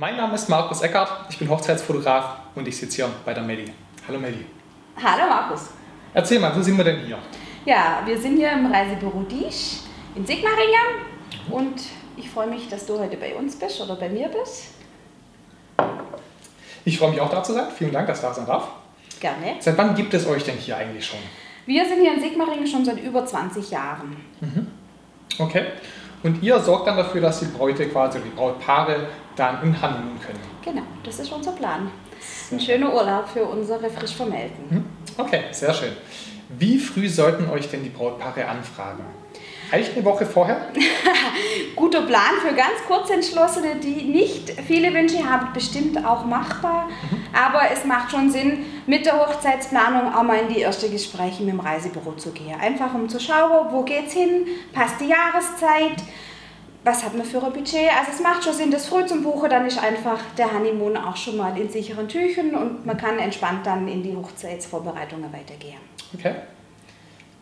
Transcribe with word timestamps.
Mein 0.00 0.16
Name 0.16 0.36
ist 0.36 0.48
Markus 0.48 0.80
Eckert, 0.82 1.10
ich 1.28 1.38
bin 1.38 1.48
Hochzeitsfotograf 1.48 2.36
und 2.54 2.68
ich 2.68 2.76
sitze 2.76 2.98
hier 2.98 3.10
bei 3.24 3.34
der 3.34 3.42
Melli. 3.42 3.64
Hallo 4.06 4.20
Melli. 4.20 4.46
Hallo 5.02 5.28
Markus. 5.28 5.70
Erzähl 6.14 6.38
mal, 6.38 6.54
wo 6.54 6.62
sind 6.62 6.76
wir 6.76 6.84
denn 6.84 7.00
hier? 7.04 7.18
Ja, 7.64 8.00
wir 8.04 8.16
sind 8.16 8.36
hier 8.36 8.52
im 8.52 8.66
Reisebüro 8.66 9.22
Diesch 9.22 9.80
in 10.14 10.24
Sigmaringen 10.24 11.02
und 11.50 11.80
ich 12.16 12.30
freue 12.30 12.46
mich, 12.46 12.68
dass 12.68 12.86
du 12.86 12.96
heute 13.00 13.16
bei 13.16 13.34
uns 13.34 13.58
bist 13.58 13.80
oder 13.80 13.96
bei 13.96 14.08
mir 14.08 14.28
bist. 14.28 14.66
Ich 16.84 16.96
freue 16.96 17.10
mich 17.10 17.20
auch 17.20 17.30
da 17.30 17.42
zu 17.42 17.52
sein. 17.52 17.66
Vielen 17.76 17.90
Dank, 17.90 18.06
dass 18.06 18.18
ich 18.18 18.24
da 18.24 18.32
sein 18.32 18.46
darf. 18.46 18.68
Gerne. 19.18 19.56
Seit 19.58 19.76
wann 19.76 19.96
gibt 19.96 20.14
es 20.14 20.28
euch 20.28 20.44
denn 20.44 20.58
hier 20.58 20.76
eigentlich 20.76 21.04
schon? 21.04 21.18
Wir 21.66 21.84
sind 21.84 22.02
hier 22.02 22.14
in 22.14 22.20
Sigmaringen 22.20 22.68
schon 22.68 22.84
seit 22.84 23.02
über 23.02 23.26
20 23.26 23.68
Jahren. 23.72 24.16
Okay. 25.40 25.64
Und 26.22 26.42
ihr 26.42 26.58
sorgt 26.58 26.86
dann 26.86 26.96
dafür, 26.96 27.20
dass 27.20 27.40
die 27.40 27.46
Bräute 27.46 27.88
quasi, 27.88 28.18
die 28.20 28.30
Brautpaare 28.30 29.06
dann 29.36 29.62
in 29.62 29.80
Honeymoon 29.80 30.18
können. 30.20 30.40
Genau, 30.64 30.82
das 31.04 31.20
ist 31.20 31.32
unser 31.32 31.52
Plan. 31.52 31.90
Ein 32.50 32.60
schöner 32.60 32.92
Urlaub 32.92 33.28
für 33.28 33.44
unsere 33.44 33.88
frisch 33.88 34.14
Vermählten. 34.14 34.84
Okay, 35.16 35.44
sehr 35.52 35.72
schön. 35.72 35.92
Wie 36.48 36.78
früh 36.78 37.08
sollten 37.08 37.48
euch 37.50 37.68
denn 37.70 37.84
die 37.84 37.90
Brautpaare 37.90 38.46
anfragen? 38.46 39.04
Reicht 39.70 39.94
eine 39.94 40.04
Woche 40.04 40.24
vorher? 40.24 40.68
Guter 41.76 42.02
Plan 42.02 42.36
für 42.40 42.54
ganz 42.54 42.82
Kurzentschlossene, 42.86 43.76
die 43.76 44.04
nicht 44.04 44.50
viele 44.66 44.92
Wünsche 44.94 45.28
haben, 45.28 45.52
bestimmt 45.52 46.04
auch 46.04 46.24
machbar. 46.24 46.88
Aber 47.32 47.70
es 47.70 47.84
macht 47.84 48.10
schon 48.10 48.30
Sinn, 48.30 48.64
mit 48.86 49.04
der 49.04 49.18
Hochzeitsplanung 49.18 50.14
auch 50.14 50.22
mal 50.22 50.38
in 50.38 50.48
die 50.48 50.62
ersten 50.62 50.90
Gespräche 50.90 51.42
mit 51.42 51.52
dem 51.52 51.60
Reisebüro 51.60 52.12
zu 52.12 52.32
gehen. 52.32 52.58
Einfach 52.58 52.94
um 52.94 53.08
zu 53.08 53.20
schauen, 53.20 53.68
wo 53.70 53.82
geht's 53.82 54.14
hin, 54.14 54.46
passt 54.72 55.00
die 55.00 55.08
Jahreszeit, 55.08 56.02
was 56.84 57.04
hat 57.04 57.14
man 57.14 57.26
für 57.26 57.44
ein 57.44 57.52
Budget. 57.52 57.90
Also 57.98 58.12
es 58.12 58.20
macht 58.20 58.44
schon 58.44 58.54
Sinn, 58.54 58.70
das 58.70 58.86
früh 58.86 59.04
zum 59.04 59.22
Buchen, 59.22 59.50
dann 59.50 59.66
ist 59.66 59.78
einfach 59.78 60.20
der 60.38 60.52
Honeymoon 60.52 60.96
auch 60.96 61.16
schon 61.16 61.36
mal 61.36 61.56
in 61.58 61.68
sicheren 61.68 62.08
Tüchern 62.08 62.54
und 62.54 62.86
man 62.86 62.96
kann 62.96 63.18
entspannt 63.18 63.66
dann 63.66 63.86
in 63.86 64.02
die 64.02 64.16
Hochzeitsvorbereitungen 64.16 65.30
weitergehen. 65.32 65.80
Okay. 66.14 66.34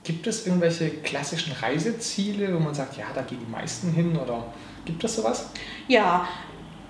Gibt 0.07 0.29
es 0.29 0.47
irgendwelche 0.47 0.89
klassischen 0.89 1.53
Reiseziele, 1.53 2.55
wo 2.55 2.61
man 2.61 2.73
sagt, 2.73 2.97
ja, 2.97 3.07
da 3.13 3.23
gehen 3.23 3.41
die 3.45 3.51
meisten 3.51 3.91
hin 3.91 4.17
oder 4.17 4.55
gibt 4.85 5.03
es 5.03 5.17
sowas? 5.17 5.51
Ja, 5.89 6.29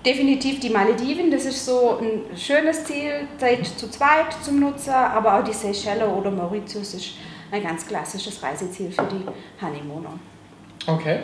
definitiv 0.05 0.59
die 0.59 0.69
Malediven, 0.69 1.31
das 1.31 1.45
ist 1.45 1.65
so 1.65 1.97
ein 1.99 2.37
schönes 2.37 2.83
Ziel, 2.83 3.27
Zeit 3.39 3.65
zu 3.65 3.89
zweit 3.89 4.37
zum 4.43 4.59
Nutzer, 4.59 4.95
aber 4.95 5.39
auch 5.39 5.43
die 5.43 5.51
Seychellen 5.51 6.11
oder 6.11 6.29
Mauritius 6.29 6.93
ist 6.93 7.13
ein 7.51 7.63
ganz 7.63 7.87
klassisches 7.87 8.43
Reiseziel 8.43 8.91
für 8.91 9.07
die 9.11 9.25
Honeymooner. 9.65 10.19
Okay. 10.85 11.21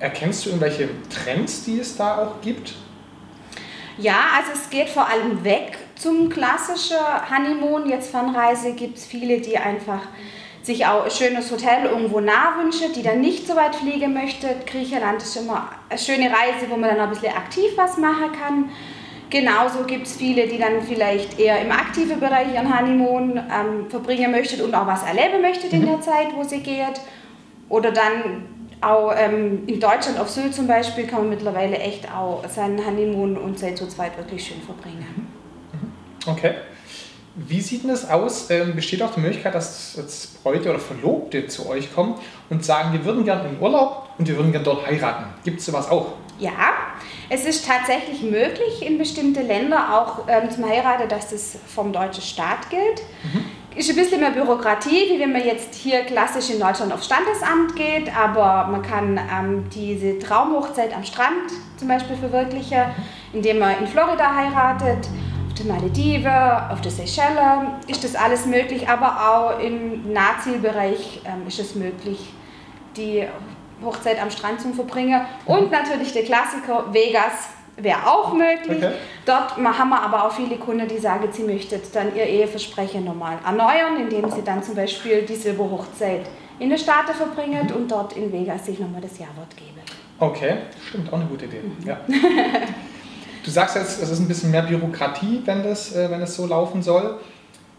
Erkennst 0.00 0.44
du 0.44 0.50
irgendwelche 0.50 0.90
Trends, 1.08 1.64
die 1.64 1.78
es 1.78 1.96
da 1.96 2.18
auch 2.18 2.42
gibt? 2.42 2.74
Ja, 3.96 4.26
also 4.36 4.50
es 4.52 4.68
geht 4.68 4.90
vor 4.90 5.08
allem 5.08 5.42
weg 5.42 5.78
zum 5.94 6.28
klassischen 6.28 6.98
Honeymoon. 7.30 7.88
Jetzt 7.88 8.10
Fernreise 8.10 8.74
gibt 8.74 8.98
es 8.98 9.06
viele, 9.06 9.40
die 9.40 9.56
einfach 9.56 10.02
sich 10.64 10.86
auch 10.86 11.04
ein 11.04 11.10
schönes 11.10 11.50
Hotel 11.52 11.84
irgendwo 11.84 12.20
nah 12.20 12.56
wünschen, 12.58 12.92
die 12.94 13.02
dann 13.02 13.20
nicht 13.20 13.46
so 13.46 13.54
weit 13.54 13.76
fliegen 13.76 14.14
möchte. 14.14 14.48
Griechenland 14.66 15.22
ist 15.22 15.36
immer 15.36 15.68
eine 15.90 15.98
schöne 15.98 16.30
Reise, 16.30 16.70
wo 16.70 16.76
man 16.76 16.90
dann 16.90 17.00
ein 17.00 17.10
bisschen 17.10 17.34
aktiv 17.34 17.72
was 17.76 17.98
machen 17.98 18.32
kann. 18.32 18.70
Genauso 19.28 19.84
gibt 19.84 20.06
es 20.06 20.16
viele, 20.16 20.46
die 20.46 20.58
dann 20.58 20.80
vielleicht 20.80 21.38
eher 21.38 21.60
im 21.60 21.70
aktiven 21.70 22.18
Bereich 22.18 22.54
ihren 22.54 22.78
Honeymoon 22.78 23.36
ähm, 23.36 23.90
verbringen 23.90 24.30
möchten 24.30 24.62
und 24.62 24.74
auch 24.74 24.86
was 24.86 25.02
erleben 25.02 25.42
möchten 25.42 25.70
in 25.70 25.86
der 25.86 26.00
Zeit, 26.00 26.28
wo 26.34 26.42
sie 26.44 26.60
geht. 26.60 27.00
Oder 27.68 27.90
dann 27.90 28.46
auch 28.80 29.12
ähm, 29.16 29.64
in 29.66 29.80
Deutschland 29.80 30.18
auf 30.18 30.30
Sylt 30.30 30.54
zum 30.54 30.66
Beispiel 30.66 31.06
kann 31.06 31.20
man 31.20 31.30
mittlerweile 31.30 31.76
echt 31.76 32.10
auch 32.10 32.42
seinen 32.48 32.84
Honeymoon 32.84 33.36
und 33.36 33.58
Zeit 33.58 33.76
zu 33.76 33.86
zweit 33.88 34.16
wirklich 34.16 34.46
schön 34.46 34.62
verbringen. 34.62 35.26
Okay. 36.26 36.54
Wie 37.36 37.60
sieht 37.60 37.82
denn 37.82 37.90
das 37.90 38.08
aus? 38.08 38.48
Ähm, 38.50 38.76
besteht 38.76 39.02
auch 39.02 39.12
die 39.12 39.20
Möglichkeit, 39.20 39.54
dass 39.54 39.96
jetzt 39.96 40.42
Bräute 40.44 40.70
oder 40.70 40.78
Verlobte 40.78 41.48
zu 41.48 41.68
euch 41.68 41.92
kommen 41.92 42.14
und 42.48 42.64
sagen, 42.64 42.92
wir 42.92 43.04
würden 43.04 43.24
gerne 43.24 43.48
in 43.48 43.60
Urlaub 43.60 44.08
und 44.18 44.28
wir 44.28 44.36
würden 44.36 44.52
gerne 44.52 44.64
dort 44.64 44.86
heiraten? 44.86 45.24
Gibt 45.42 45.58
es 45.58 45.66
sowas 45.66 45.90
auch? 45.90 46.12
Ja, 46.38 46.52
es 47.28 47.44
ist 47.44 47.66
tatsächlich 47.66 48.22
möglich 48.22 48.86
in 48.86 48.98
bestimmte 48.98 49.42
Länder 49.42 50.00
auch 50.00 50.28
ähm, 50.28 50.48
zum 50.50 50.68
Heiraten, 50.68 51.08
dass 51.08 51.30
das 51.30 51.56
vom 51.66 51.92
deutschen 51.92 52.22
Staat 52.22 52.70
gilt. 52.70 53.02
Ist 53.76 53.90
ein 53.90 53.96
bisschen 53.96 54.20
mehr 54.20 54.30
Bürokratie, 54.30 55.10
wie 55.10 55.18
wenn 55.18 55.32
man 55.32 55.44
jetzt 55.44 55.74
hier 55.74 56.04
klassisch 56.04 56.50
in 56.50 56.60
Deutschland 56.60 56.92
aufs 56.92 57.06
Standesamt 57.06 57.74
geht, 57.74 58.16
aber 58.16 58.68
man 58.70 58.82
kann 58.82 59.18
ähm, 59.18 59.64
diese 59.74 60.20
Traumhochzeit 60.20 60.94
am 60.94 61.02
Strand 61.02 61.50
zum 61.76 61.88
Beispiel 61.88 62.14
verwirklichen, 62.14 62.82
indem 63.32 63.58
man 63.58 63.76
in 63.80 63.88
Florida 63.88 64.32
heiratet, 64.32 65.08
auf 65.54 65.62
der 65.62 65.72
Maledive, 65.72 66.72
auf 66.72 66.80
der 66.80 66.90
Seychellen 66.90 67.74
ist 67.86 68.02
das 68.02 68.16
alles 68.16 68.44
möglich, 68.44 68.88
aber 68.88 69.56
auch 69.56 69.60
im 69.60 70.12
Nahzielbereich 70.12 71.20
ähm, 71.24 71.46
ist 71.46 71.60
es 71.60 71.76
möglich, 71.76 72.32
die 72.96 73.24
Hochzeit 73.84 74.20
am 74.20 74.30
Strand 74.30 74.60
zu 74.60 74.72
verbringen. 74.72 75.20
Und 75.46 75.70
natürlich 75.70 76.12
der 76.12 76.24
Klassiker 76.24 76.92
Vegas 76.92 77.50
wäre 77.76 78.04
auch 78.04 78.32
möglich. 78.32 78.78
Okay. 78.78 78.94
Dort 79.26 79.56
haben 79.56 79.88
wir 79.90 80.02
aber 80.02 80.26
auch 80.26 80.32
viele 80.32 80.56
Kunden, 80.56 80.88
die 80.88 80.98
sagen, 80.98 81.28
sie 81.30 81.44
möchten 81.44 81.80
dann 81.92 82.16
ihr 82.16 82.24
Eheversprechen 82.24 83.04
nochmal 83.04 83.38
erneuern, 83.46 84.00
indem 84.00 84.28
sie 84.30 84.42
dann 84.42 84.60
zum 84.60 84.74
Beispiel 84.74 85.22
die 85.22 85.36
Silberhochzeit 85.36 86.22
in 86.58 86.68
den 86.68 86.78
Staaten 86.78 87.14
verbringen 87.14 87.70
und 87.72 87.88
dort 87.88 88.14
in 88.14 88.32
Vegas 88.32 88.66
sich 88.66 88.80
nochmal 88.80 89.02
das 89.02 89.18
Jawort 89.20 89.56
geben. 89.56 89.80
Okay, 90.18 90.56
stimmt, 90.88 91.12
auch 91.12 91.18
eine 91.18 91.26
gute 91.26 91.44
Idee. 91.44 91.60
Ja. 91.84 92.00
Du 93.44 93.50
sagst 93.50 93.76
jetzt, 93.76 94.02
es 94.02 94.08
ist 94.08 94.20
ein 94.20 94.26
bisschen 94.26 94.50
mehr 94.50 94.62
Bürokratie, 94.62 95.42
wenn 95.44 95.62
das, 95.62 95.94
äh, 95.94 96.10
wenn 96.10 96.22
es 96.22 96.34
so 96.34 96.46
laufen 96.46 96.82
soll. 96.82 97.20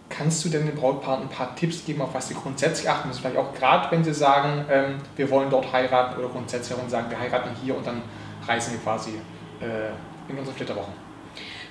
Kannst 0.10 0.46
du 0.46 0.50
denn 0.50 0.68
den 0.68 0.76
Brautpaaren 0.76 1.24
ein 1.24 1.30
paar 1.30 1.56
Tipps 1.56 1.84
geben, 1.84 2.04
auf 2.04 2.14
was 2.14 2.28
sie 2.28 2.36
grundsätzlich 2.36 2.88
achten 2.88 3.08
müssen? 3.08 3.22
Vielleicht 3.22 3.38
auch 3.38 3.52
gerade, 3.52 3.90
wenn 3.90 4.04
sie 4.04 4.14
sagen, 4.14 4.64
ähm, 4.70 4.98
wir 5.16 5.28
wollen 5.32 5.50
dort 5.50 5.74
heiraten 5.74 6.20
oder 6.20 6.30
grundsätzlich 6.30 6.78
auch 6.78 6.88
sagen, 6.88 7.10
wir 7.10 7.20
heiraten 7.20 7.50
hier 7.64 7.76
und 7.76 7.88
dann 7.88 8.04
reisen 8.48 8.74
wir 8.74 8.80
quasi 8.80 9.14
äh, 9.60 10.32
in 10.32 10.38
unsere 10.38 10.56
Flitterwochen. 10.56 10.94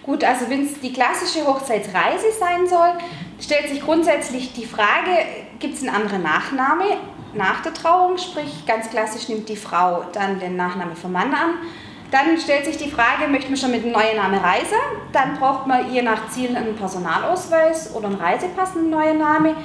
Gut, 0.03 0.25
also 0.25 0.51
wenn 0.51 0.67
es 0.67 0.81
die 0.81 0.93
klassische 0.93 1.47
Hochzeitsreise 1.47 2.27
sein 2.39 2.67
soll, 2.67 2.95
stellt 3.41 3.69
sich 3.69 3.81
grundsätzlich 3.81 4.53
die 4.53 4.67
Frage, 4.67 5.17
gibt 5.61 5.75
es 5.75 5.83
einen 5.83 5.95
anderen 5.95 6.25
Nachname 6.25 6.85
nach 7.33 7.63
der 7.63 7.73
Trauung? 7.73 8.19
Sprich, 8.19 8.67
ganz 8.67 8.91
klassisch 8.91 9.29
nimmt 9.29 9.49
die 9.49 9.57
Frau 9.57 10.05
dann 10.13 10.41
den 10.41 10.57
Nachname 10.57 10.97
vom 10.97 11.13
Mann 11.13 11.33
an. 11.33 11.51
Dann 12.15 12.39
stellt 12.39 12.65
sich 12.65 12.77
die 12.77 12.89
Frage, 12.89 13.27
möchte 13.29 13.49
man 13.49 13.57
schon 13.57 13.73
mit 13.73 13.83
einem 13.83 13.91
neuen 13.91 14.17
Namen 14.17 14.39
reisen? 14.39 14.79
Dann 15.11 15.37
braucht 15.37 15.67
man 15.67 15.93
je 15.93 16.01
nach 16.01 16.29
Ziel 16.31 16.57
einen 16.57 16.77
Personalausweis 16.77 17.93
oder 17.93 18.07
einen 18.07 18.21
Reisepass 18.21 18.77
mit 18.77 18.85
einem 18.85 18.91
neuen 18.91 19.19
Namen. 19.19 19.57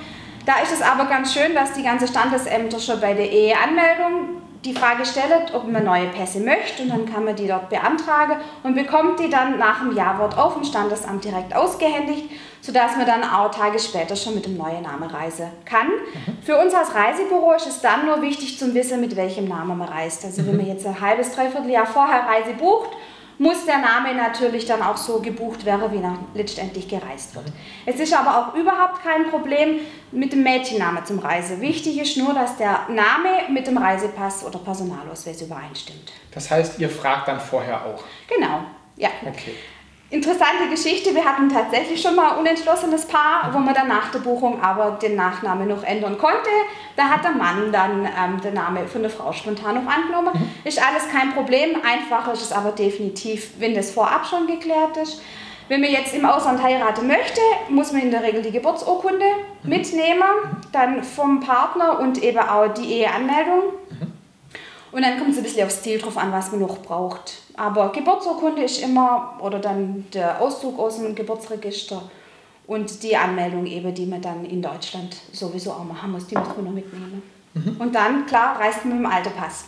Da 0.48 0.54
ist 0.64 0.74
es 0.74 0.82
aber 0.82 1.06
ganz 1.06 1.32
schön, 1.32 1.54
dass 1.54 1.74
die 1.74 1.84
ganze 1.84 2.08
Standesämter 2.08 2.80
schon 2.80 3.00
bei 3.00 3.14
der 3.14 3.32
Eheanmeldung 3.32 4.42
die 4.66 4.74
Frage 4.74 5.06
stellt, 5.06 5.54
ob 5.54 5.68
man 5.72 5.86
neue 5.86 6.08
Pässe 6.08 6.40
möchte 6.40 6.84
und 6.84 6.90
dann 6.90 7.06
kann 7.06 7.24
man 7.24 7.36
die 7.36 7.48
dort 7.48 7.70
beantragen 7.70 8.38
und 8.64 8.76
bekommt 8.76 9.20
die 9.20 9.30
dann 9.30 9.58
nach 9.58 9.80
dem 9.80 9.96
Jawort 9.96 10.38
auf 10.38 10.56
dem 10.56 10.66
Standesamt 10.66 11.24
direkt 11.24 11.56
ausgehändigt, 11.56 12.30
sodass 12.60 12.98
man 12.98 13.06
dann 13.06 13.24
auch 13.24 13.52
Tage 13.52 13.80
später 13.80 14.18
schon 14.18 14.36
mit 14.36 14.46
dem 14.46 14.58
neuen 14.58 14.82
Namen 14.82 15.10
reisen 15.10 15.48
kann. 15.64 15.88
Für 16.44 16.58
uns 16.58 16.74
als 16.74 16.94
Reisebüro 16.94 17.54
ist 17.54 17.68
es 17.68 17.80
dann 17.80 18.06
nur 18.06 18.22
wichtig 18.22 18.60
zu 18.60 18.74
wissen, 18.74 19.00
mit 19.00 19.16
welchem 19.16 19.48
Namen 19.48 19.78
man 19.78 19.88
reist. 19.88 20.26
Also 20.26 20.46
wenn 20.46 20.58
man 20.58 20.68
jetzt 20.68 20.86
ein 20.86 21.00
halbes, 21.00 21.34
dreiviertel 21.34 21.70
Jahr 21.70 21.86
vorher 21.86 22.28
Reise 22.28 22.54
bucht, 22.54 22.90
muss 23.40 23.66
der 23.66 23.78
Name 23.80 24.14
natürlich 24.14 24.66
dann 24.66 24.82
auch 24.82 24.98
so 24.98 25.20
gebucht 25.22 25.66
werden, 25.66 25.92
wie 25.92 26.00
nach 26.00 26.18
letztendlich 26.34 26.88
gereist 26.88 27.34
wird. 27.36 27.46
Es 27.86 28.00
ist 28.00 28.14
aber 28.14 28.38
auch 28.38 28.54
überhaupt 28.54 29.02
kein 29.02 29.30
Problem 29.30 29.80
mit 30.12 30.34
dem 30.34 30.44
Mädchennamen 30.44 31.06
zum 31.06 31.20
Reise. 31.20 31.62
Wichtig 31.62 32.00
ist 32.00 32.18
nur, 32.18 32.34
dass 32.34 32.58
der 32.58 32.82
Name 32.90 33.50
mit 33.50 33.66
dem 33.66 33.78
Reisepass 33.78 34.46
oder 34.46 34.60
Personalausweis 34.60 35.42
übereinstimmt. 35.42 36.12
Das 36.32 36.52
heißt, 36.52 36.80
ihr 36.80 36.90
fragt 36.90 37.30
dann 37.30 37.40
vorher 37.40 37.86
auch. 37.86 38.04
Genau, 38.28 38.66
ja. 38.98 39.10
Okay. 39.26 39.56
Interessante 40.12 40.68
Geschichte. 40.72 41.14
Wir 41.14 41.24
hatten 41.24 41.50
tatsächlich 41.50 42.02
schon 42.02 42.16
mal 42.16 42.32
ein 42.32 42.40
unentschlossenes 42.40 43.06
Paar, 43.06 43.54
wo 43.54 43.60
man 43.60 43.76
dann 43.76 43.88
nach 43.88 44.10
der 44.10 44.18
Buchung 44.18 44.60
aber 44.60 44.98
den 45.00 45.16
Nachnamen 45.16 45.68
noch 45.68 45.84
ändern 45.84 46.18
konnte. 46.18 46.50
Da 46.96 47.04
hat 47.04 47.24
der 47.24 47.32
Mann 47.32 47.72
dann 47.72 48.06
ähm, 48.06 48.42
den 48.42 48.56
Namen 48.56 48.88
von 48.88 49.04
der 49.04 49.12
Frau 49.12 49.32
spontan 49.32 49.76
noch 49.76 49.92
angenommen. 49.92 50.32
Ist 50.64 50.82
alles 50.82 51.08
kein 51.10 51.32
Problem. 51.36 51.78
Einfacher 51.86 52.34
ist 52.34 52.42
es 52.42 52.52
aber 52.52 52.72
definitiv, 52.72 53.52
wenn 53.60 53.76
das 53.76 53.92
vorab 53.92 54.26
schon 54.26 54.48
geklärt 54.48 54.98
ist. 54.98 55.22
Wenn 55.68 55.82
man 55.82 55.92
jetzt 55.92 56.16
im 56.16 56.26
Ausland 56.26 56.64
heiraten 56.64 57.06
möchte, 57.06 57.42
muss 57.70 57.92
man 57.92 58.02
in 58.02 58.10
der 58.10 58.24
Regel 58.24 58.42
die 58.42 58.50
Geburtsurkunde 58.50 59.26
mitnehmen, 59.62 60.24
dann 60.72 61.04
vom 61.04 61.40
Partner 61.40 62.00
und 62.00 62.24
eben 62.24 62.40
auch 62.40 62.74
die 62.74 62.94
Eheanmeldung. 62.94 63.74
Und 64.92 65.04
dann 65.04 65.20
kommt 65.20 65.30
es 65.30 65.38
ein 65.38 65.44
bisschen 65.44 65.68
aufs 65.68 65.84
Ziel 65.84 66.00
drauf 66.00 66.18
an, 66.18 66.32
was 66.32 66.50
man 66.52 66.62
noch 66.62 66.80
braucht. 66.80 67.44
Aber 67.60 67.92
Geburtsurkunde 67.92 68.64
ist 68.64 68.82
immer, 68.82 69.38
oder 69.42 69.60
dann 69.60 70.06
der 70.14 70.42
Auszug 70.42 70.80
aus 70.80 70.96
dem 70.96 71.14
Geburtsregister 71.14 72.02
und 72.68 73.04
die 73.04 73.18
Anmeldung 73.18 73.66
eben, 73.66 73.94
die 73.94 74.06
man 74.06 74.22
dann 74.22 74.46
in 74.46 74.62
Deutschland 74.62 75.14
sowieso 75.34 75.72
auch 75.72 75.84
machen 75.84 76.14
muss, 76.14 76.26
die 76.26 76.36
muss 76.36 76.48
man 76.56 76.64
noch 76.64 76.72
mitnehmen. 76.72 77.22
Und 77.78 77.94
dann, 77.94 78.26
klar, 78.26 78.58
reist 78.58 78.86
man 78.86 79.02
mit 79.02 79.06
dem 79.06 79.12
alten 79.12 79.34
Pass. 79.34 79.66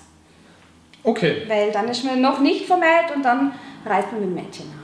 Okay. 1.04 1.42
Weil 1.50 1.74
dann 1.74 1.90
ist 1.90 2.06
man 2.06 2.22
noch 2.22 2.40
nicht 2.40 2.66
vermählt 2.66 3.14
und 3.14 3.24
dann 3.24 3.52
reist 3.86 4.10
man 4.14 4.22
mit 4.22 4.30
dem 4.30 4.36
Mädchennamen. 4.36 4.82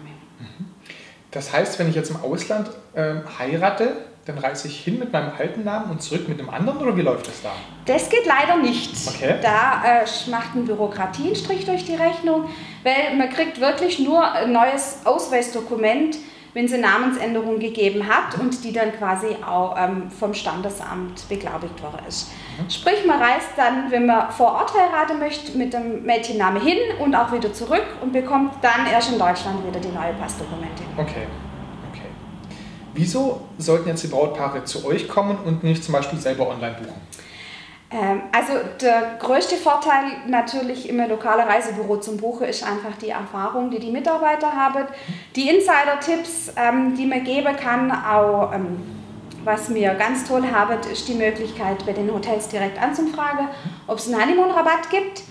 Das 1.31 1.53
heißt, 1.53 1.79
wenn 1.79 1.87
ich 1.87 1.95
jetzt 1.95 2.09
im 2.09 2.17
Ausland 2.17 2.69
ähm, 2.93 3.21
heirate, 3.39 3.95
dann 4.27 4.37
reise 4.39 4.67
ich 4.67 4.83
hin 4.83 4.99
mit 4.99 5.13
meinem 5.13 5.31
alten 5.37 5.63
Namen 5.63 5.91
und 5.91 6.01
zurück 6.01 6.27
mit 6.27 6.39
einem 6.39 6.49
anderen 6.49 6.79
oder 6.79 6.97
wie 6.97 7.01
läuft 7.01 7.27
das 7.27 7.41
da? 7.41 7.51
Das 7.85 8.09
geht 8.09 8.25
leider 8.25 8.57
nicht. 8.57 8.91
Okay. 9.07 9.35
Da 9.41 10.01
äh, 10.01 10.29
macht 10.29 10.53
ein 10.55 10.65
Bürokratie 10.65 11.27
einen 11.27 11.35
Strich 11.35 11.65
durch 11.65 11.85
die 11.85 11.95
Rechnung, 11.95 12.49
weil 12.83 13.15
man 13.17 13.29
kriegt 13.29 13.61
wirklich 13.61 13.99
nur 13.99 14.29
ein 14.29 14.51
neues 14.51 14.99
Ausweisdokument, 15.05 16.17
wenn 16.53 16.65
es 16.65 16.73
eine 16.73 16.81
Namensänderung 16.81 17.59
gegeben 17.59 18.05
hat 18.07 18.37
und 18.39 18.63
die 18.65 18.73
dann 18.73 18.91
quasi 18.91 19.27
auch 19.47 19.77
ähm, 19.77 20.11
vom 20.11 20.33
Standesamt 20.33 21.29
beglaubigt 21.29 21.81
worden 21.81 22.01
ist. 22.07 22.31
Mhm. 22.59 22.69
Sprich, 22.69 23.05
man 23.05 23.21
reist 23.21 23.51
dann, 23.55 23.91
wenn 23.91 24.07
man 24.07 24.29
vor 24.31 24.53
Ort 24.53 24.73
heiraten 24.73 25.19
möchte, 25.19 25.57
mit 25.57 25.73
dem 25.73 26.03
Mädchenname 26.03 26.59
hin 26.59 26.79
und 26.99 27.15
auch 27.15 27.31
wieder 27.31 27.53
zurück 27.53 27.85
und 28.01 28.11
bekommt 28.11 28.55
dann 28.61 28.87
erst 28.91 29.13
in 29.13 29.19
Deutschland 29.19 29.65
wieder 29.65 29.79
die 29.79 29.95
neue 29.95 30.13
Passdokumente. 30.19 30.83
Okay. 30.97 31.27
Wieso 32.97 33.41
sollten 33.59 33.89
jetzt 33.89 34.03
die 34.03 34.07
Brautpaare 34.07 34.63
zu 34.63 34.83
euch 34.85 35.07
kommen 35.07 35.37
und 35.45 35.63
nicht 35.63 35.83
zum 35.83 35.93
Beispiel 35.93 36.17
selber 36.17 36.49
online 36.49 36.75
buchen? 36.81 36.99
Ähm, 37.91 38.23
also 38.31 38.53
der 38.81 39.17
größte 39.19 39.55
Vorteil 39.55 40.03
natürlich 40.27 40.89
im 40.89 40.97
lokalen 41.07 41.47
Reisebüro 41.47 41.97
zum 41.97 42.17
Buchen 42.17 42.47
ist 42.47 42.63
einfach 42.63 42.97
die 42.99 43.09
Erfahrung, 43.09 43.69
die 43.69 43.79
die 43.79 43.91
Mitarbeiter 43.91 44.51
haben, 44.51 44.85
die 45.35 45.47
Insider-Tipps, 45.47 46.53
ähm, 46.57 46.95
die 46.97 47.05
man 47.05 47.23
geben 47.23 47.55
kann, 47.55 47.91
auch 47.91 48.51
ähm, 48.51 48.79
was 49.43 49.73
wir 49.73 49.93
ganz 49.93 50.27
toll 50.27 50.43
haben, 50.51 50.77
ist 50.91 51.07
die 51.07 51.13
Möglichkeit, 51.13 51.85
bei 51.85 51.93
den 51.93 52.11
Hotels 52.11 52.49
direkt 52.49 52.81
anzufragen, 52.81 53.47
ob 53.85 53.99
es 53.99 54.11
einen 54.11 54.21
Honeymoon-Rabatt 54.21 54.89
gibt. 54.89 55.21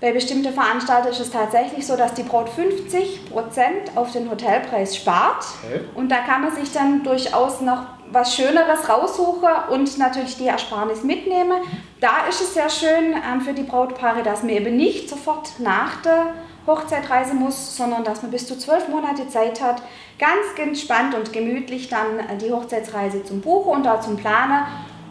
Bei 0.00 0.12
bestimmten 0.12 0.52
Veranstaltern 0.52 1.12
ist 1.12 1.20
es 1.20 1.30
tatsächlich 1.30 1.86
so, 1.86 1.94
dass 1.94 2.14
die 2.14 2.22
Braut 2.22 2.48
50% 2.48 3.96
auf 3.96 4.12
den 4.12 4.30
Hotelpreis 4.30 4.96
spart. 4.96 5.44
Okay. 5.62 5.80
Und 5.94 6.10
da 6.10 6.18
kann 6.18 6.40
man 6.40 6.54
sich 6.54 6.72
dann 6.72 7.02
durchaus 7.02 7.60
noch 7.60 7.84
was 8.10 8.34
Schöneres 8.34 8.88
raussuchen 8.88 9.48
und 9.70 9.98
natürlich 9.98 10.36
die 10.36 10.46
Ersparnis 10.46 11.04
mitnehmen. 11.04 11.60
Da 12.00 12.26
ist 12.28 12.40
es 12.40 12.54
sehr 12.54 12.70
schön 12.70 13.14
ähm, 13.14 13.40
für 13.42 13.52
die 13.52 13.62
Brautpaare, 13.62 14.22
dass 14.22 14.42
man 14.42 14.50
eben 14.50 14.76
nicht 14.76 15.08
sofort 15.08 15.52
nach 15.58 16.02
der 16.02 16.34
Hochzeit 16.66 17.08
reisen 17.10 17.38
muss, 17.38 17.76
sondern 17.76 18.02
dass 18.02 18.22
man 18.22 18.30
bis 18.30 18.46
zu 18.46 18.58
zwölf 18.58 18.88
Monate 18.88 19.28
Zeit 19.28 19.60
hat, 19.60 19.82
ganz 20.18 20.46
entspannt 20.56 21.14
und 21.14 21.32
gemütlich 21.32 21.88
dann 21.88 22.18
äh, 22.18 22.36
die 22.38 22.50
Hochzeitsreise 22.50 23.22
zum 23.24 23.40
Buchen 23.40 23.72
und 23.72 23.84
da 23.84 24.00
zum 24.00 24.16
Planen. 24.16 24.64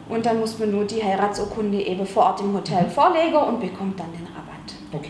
Und 0.09 0.25
dann 0.25 0.39
muss 0.39 0.57
man 0.57 0.71
nur 0.71 0.85
die 0.85 1.03
Heiratsurkunde 1.03 1.79
eben 1.79 2.05
vor 2.07 2.23
Ort 2.23 2.41
im 2.41 2.53
Hotel 2.53 2.89
vorlegen 2.89 3.35
und 3.35 3.59
bekommt 3.59 3.99
dann 3.99 4.11
den 4.11 4.25
Rabatt. 4.25 4.38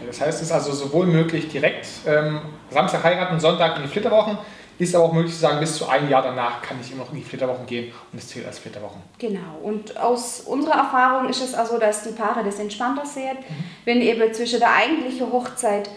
Das 0.09 0.21
heißt, 0.21 0.41
es 0.41 0.47
ist 0.47 0.51
also 0.51 0.71
sowohl 0.71 1.05
möglich 1.05 1.49
direkt 1.49 1.87
ähm, 2.05 2.41
Samstag 2.69 3.03
heiraten, 3.03 3.39
Sonntag 3.39 3.77
in 3.77 3.83
die 3.83 3.89
Flitterwochen, 3.89 4.37
ist 4.79 4.95
aber 4.95 5.05
auch 5.05 5.13
möglich 5.13 5.33
zu 5.33 5.41
sagen, 5.41 5.59
bis 5.59 5.75
zu 5.75 5.87
einem 5.87 6.09
Jahr 6.09 6.23
danach 6.23 6.61
kann 6.61 6.77
ich 6.81 6.91
immer 6.91 7.03
noch 7.03 7.11
in 7.11 7.17
die 7.17 7.23
Flitterwochen 7.23 7.65
gehen 7.65 7.91
und 8.11 8.17
es 8.17 8.29
zählt 8.29 8.47
als 8.47 8.59
Flitterwochen. 8.59 9.01
Genau, 9.19 9.59
und 9.61 9.97
aus 9.97 10.41
unserer 10.41 10.77
Erfahrung 10.77 11.29
ist 11.29 11.43
es 11.43 11.53
also, 11.53 11.77
dass 11.77 12.03
die 12.03 12.13
Paare 12.13 12.43
das 12.43 12.59
entspannter 12.59 13.05
sehen, 13.05 13.37
mhm. 13.37 13.63
wenn 13.85 14.01
eben 14.01 14.33
zwischen 14.33 14.59
der 14.59 14.73
eigentlichen 14.73 15.31
Hochzeit 15.31 15.89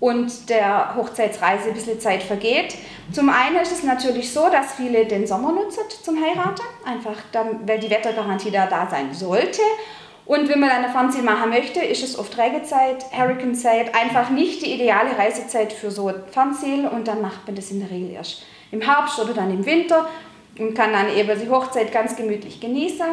und 0.00 0.48
der 0.48 0.94
Hochzeitsreise 0.96 1.68
ein 1.68 1.74
bisschen 1.74 2.00
Zeit 2.00 2.22
vergeht. 2.22 2.74
Zum 3.12 3.28
einen 3.28 3.56
ist 3.56 3.72
es 3.72 3.82
natürlich 3.82 4.32
so, 4.32 4.48
dass 4.48 4.72
viele 4.72 5.04
den 5.04 5.26
Sommer 5.26 5.52
nutzen 5.52 5.82
zum 6.02 6.16
Heiraten, 6.16 6.62
einfach 6.86 7.16
dann, 7.32 7.68
weil 7.68 7.78
die 7.78 7.90
Wettergarantie 7.90 8.50
da, 8.50 8.66
da 8.66 8.88
sein 8.90 9.12
sollte. 9.12 9.60
Und 10.30 10.48
wenn 10.48 10.60
man 10.60 10.70
eine 10.70 10.90
Fernziel 10.90 11.24
machen 11.24 11.50
möchte, 11.50 11.80
ist 11.80 12.04
es 12.04 12.16
oft 12.16 12.38
Regezeit, 12.38 13.04
Hurricane-Zeit, 13.10 13.96
einfach 13.96 14.30
nicht 14.30 14.64
die 14.64 14.72
ideale 14.74 15.18
Reisezeit 15.18 15.72
für 15.72 15.90
so 15.90 16.06
ein 16.06 16.22
Fernziel 16.30 16.86
und 16.86 17.08
dann 17.08 17.20
macht 17.20 17.48
man 17.48 17.56
das 17.56 17.72
in 17.72 17.80
der 17.80 17.90
Regel 17.90 18.10
erst 18.10 18.44
im 18.70 18.80
Herbst 18.80 19.18
oder 19.18 19.34
dann 19.34 19.50
im 19.50 19.66
Winter 19.66 20.08
und 20.56 20.74
kann 20.76 20.92
dann 20.92 21.08
eben 21.08 21.36
die 21.36 21.50
Hochzeit 21.50 21.90
ganz 21.90 22.14
gemütlich 22.14 22.60
genießen 22.60 23.06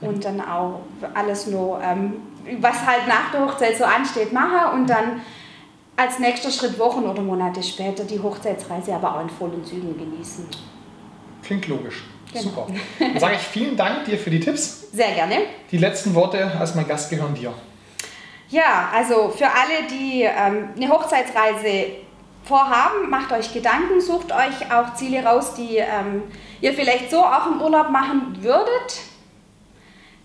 und 0.00 0.24
dann 0.24 0.40
auch 0.40 0.80
alles 1.12 1.48
nur, 1.48 1.82
ähm, 1.82 2.14
was 2.60 2.86
halt 2.86 3.08
nach 3.08 3.30
der 3.30 3.44
Hochzeit 3.44 3.76
so 3.76 3.84
ansteht, 3.84 4.32
machen 4.32 4.80
und 4.80 4.88
dann 4.88 5.20
als 5.98 6.18
nächster 6.18 6.50
Schritt 6.50 6.78
Wochen 6.78 7.04
oder 7.04 7.20
Monate 7.20 7.62
später 7.62 8.04
die 8.04 8.20
Hochzeitsreise 8.20 8.94
aber 8.94 9.16
auch 9.16 9.20
in 9.20 9.28
vollen 9.28 9.62
Zügen 9.66 9.98
genießen. 9.98 10.46
Klingt 11.42 11.68
logisch. 11.68 12.04
Genau. 12.34 12.44
Super. 12.44 12.66
Dann 12.98 13.18
sage 13.18 13.34
ich 13.36 13.42
vielen 13.42 13.76
Dank 13.76 14.04
dir 14.04 14.18
für 14.18 14.30
die 14.30 14.40
Tipps. 14.40 14.90
Sehr 14.92 15.12
gerne. 15.12 15.36
Die 15.70 15.78
letzten 15.78 16.14
Worte 16.14 16.52
als 16.58 16.74
mein 16.74 16.86
Gast 16.86 17.10
gehören 17.10 17.34
dir. 17.34 17.54
Ja, 18.50 18.90
also 18.92 19.30
für 19.30 19.46
alle, 19.46 19.88
die 19.90 20.22
ähm, 20.22 20.70
eine 20.76 20.88
Hochzeitsreise 20.88 21.86
vorhaben, 22.44 23.08
macht 23.08 23.32
euch 23.32 23.52
Gedanken, 23.52 24.00
sucht 24.00 24.32
euch 24.32 24.72
auch 24.72 24.94
Ziele 24.94 25.24
raus, 25.24 25.54
die 25.54 25.78
ähm, 25.78 26.22
ihr 26.60 26.74
vielleicht 26.74 27.10
so 27.10 27.24
auch 27.24 27.46
im 27.46 27.62
Urlaub 27.62 27.90
machen 27.90 28.36
würdet. 28.40 29.00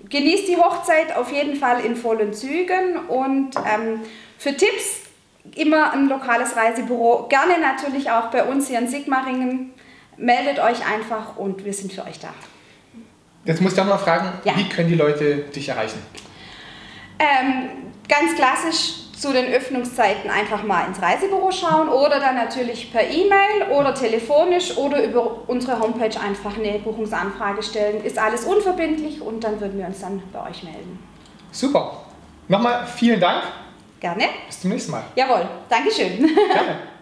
Genießt 0.10 0.48
die 0.48 0.58
Hochzeit 0.58 1.16
auf 1.16 1.32
jeden 1.32 1.56
Fall 1.56 1.86
in 1.86 1.96
vollen 1.96 2.34
Zügen 2.34 2.98
und 3.08 3.56
ähm, 3.58 4.02
für 4.38 4.56
Tipps 4.56 5.02
immer 5.56 5.94
ein 5.94 6.10
lokales 6.10 6.56
Reisebüro. 6.56 7.28
Gerne 7.30 7.60
natürlich 7.60 8.12
auch 8.12 8.26
bei 8.26 8.44
uns 8.44 8.68
hier 8.68 8.80
in 8.80 8.88
Sigmaringen 8.88 9.74
meldet 10.20 10.60
euch 10.60 10.86
einfach 10.86 11.38
und 11.38 11.66
wir 11.66 11.74
sind 11.74 11.94
für 11.94 12.04
euch 12.04 12.20
da. 12.20 12.30
Jetzt 13.46 13.62
muss 13.62 13.74
ich 13.74 13.80
auch 13.80 13.86
noch 13.86 14.02
fragen, 14.02 14.32
ja. 14.44 14.56
wie 14.56 14.68
können 14.68 14.90
die 14.90 14.96
Leute 14.96 15.38
dich 15.38 15.70
erreichen? 15.70 16.00
Ähm, 17.18 17.70
ganz 18.08 18.36
klassisch 18.36 19.10
zu 19.18 19.34
den 19.34 19.52
Öffnungszeiten 19.52 20.30
einfach 20.30 20.64
mal 20.64 20.86
ins 20.88 21.02
Reisebüro 21.02 21.52
schauen 21.52 21.90
oder 21.90 22.20
dann 22.20 22.36
natürlich 22.36 22.92
per 22.92 23.04
E-Mail 23.04 23.72
oder 23.72 23.94
telefonisch 23.94 24.78
oder 24.78 25.04
über 25.04 25.50
unsere 25.50 25.80
Homepage 25.80 26.18
einfach 26.20 26.58
eine 26.58 26.80
Buchungsanfrage 26.80 27.62
stellen. 27.62 28.04
Ist 28.04 28.18
alles 28.18 28.46
unverbindlich 28.46 29.22
und 29.22 29.44
dann 29.44 29.60
würden 29.60 29.78
wir 29.78 29.88
uns 29.88 30.00
dann 30.00 30.22
bei 30.32 30.50
euch 30.50 30.64
melden. 30.64 31.00
Super. 31.52 32.06
Nochmal 32.48 32.86
vielen 32.88 33.20
Dank. 33.20 33.44
Gerne. 34.00 34.26
Bis 34.48 34.62
zum 34.62 34.72
nächsten 34.72 34.92
Mal. 34.92 35.04
Jawohl. 35.16 35.48
Dankeschön. 35.68 36.18
Gerne. 36.18 36.80